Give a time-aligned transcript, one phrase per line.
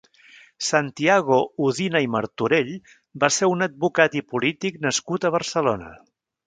[0.67, 2.73] Santiago Udina i Martorell
[3.25, 5.97] va ser un advocat i polític nascut a Barcelona.